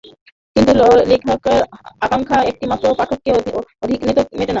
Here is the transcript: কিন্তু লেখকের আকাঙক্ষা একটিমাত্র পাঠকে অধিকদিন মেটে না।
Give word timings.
কিন্তু 0.55 0.71
লেখকের 1.09 1.59
আকাঙক্ষা 2.01 2.37
একটিমাত্র 2.43 2.85
পাঠকে 2.99 3.29
অধিকদিন 3.81 4.07
মেটে 4.09 4.21
না। 4.31 4.45